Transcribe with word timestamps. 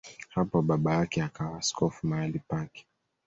Hapo 0.29 0.61
baba 0.61 0.93
yake 0.93 1.21
akawa 1.23 1.57
askofu 1.57 2.07
mahali 2.07 2.39
pake. 2.47 2.87